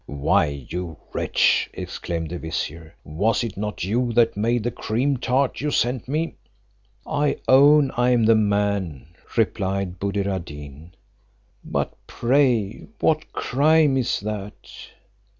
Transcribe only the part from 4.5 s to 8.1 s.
the cream tart you sent me?" "I own I